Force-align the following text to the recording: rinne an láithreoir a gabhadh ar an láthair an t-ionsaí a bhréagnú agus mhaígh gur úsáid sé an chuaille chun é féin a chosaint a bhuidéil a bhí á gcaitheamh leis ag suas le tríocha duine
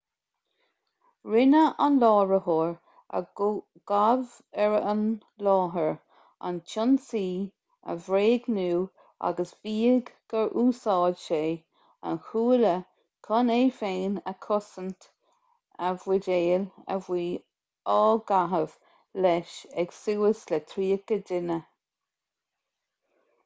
rinne 1.31 1.59
an 1.87 1.97
láithreoir 2.03 2.69
a 3.17 3.19
gabhadh 3.41 4.31
ar 4.63 4.77
an 4.93 5.03
láthair 5.47 5.91
an 6.49 6.57
t-ionsaí 6.71 7.27
a 7.93 7.95
bhréagnú 8.07 8.71
agus 9.29 9.53
mhaígh 9.67 10.09
gur 10.33 10.49
úsáid 10.63 11.21
sé 11.25 11.43
an 12.13 12.19
chuaille 12.31 12.73
chun 13.29 13.53
é 13.59 13.59
féin 13.83 14.17
a 14.33 14.35
chosaint 14.49 15.09
a 15.91 15.95
bhuidéil 16.05 16.67
a 16.97 17.01
bhí 17.09 17.23
á 17.99 18.01
gcaitheamh 18.33 18.77
leis 19.27 19.55
ag 19.85 19.97
suas 20.03 20.43
le 20.53 20.65
tríocha 20.75 21.23
duine 21.33 21.63